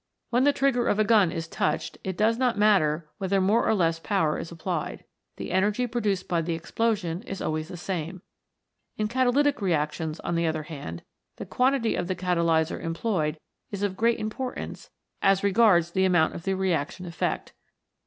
When 0.31 0.45
the 0.45 0.51
trigger 0.51 0.87
of 0.87 0.97
a 0.97 1.03
gun 1.03 1.31
is 1.31 1.47
touched, 1.47 1.99
it 2.03 2.17
does 2.17 2.35
not 2.39 2.57
matter 2.57 3.07
whether 3.19 3.39
more 3.39 3.67
or 3.67 3.75
less 3.75 3.99
power 3.99 4.39
is 4.39 4.51
applied. 4.51 5.03
The 5.35 5.51
energy 5.51 5.85
produced 5.85 6.27
by 6.27 6.41
the 6.41 6.55
explosion 6.55 7.21
is 7.21 7.39
always 7.39 7.67
the 7.67 7.77
same. 7.77 8.23
In 8.97 9.07
catalytic 9.07 9.61
re 9.61 9.73
actions, 9.75 10.19
on 10.21 10.33
the 10.33 10.47
other 10.47 10.63
hand, 10.63 11.03
the 11.35 11.45
quantity 11.45 11.93
of 11.93 12.07
the 12.07 12.15
catalyser 12.15 12.79
employed 12.81 13.37
is 13.69 13.83
of 13.83 13.95
great 13.95 14.17
importance 14.17 14.89
as 15.21 15.43
regards 15.43 15.91
the 15.91 16.05
amount 16.05 16.33
of 16.33 16.45
the 16.45 16.55
reaction 16.55 17.05
effect. 17.05 17.53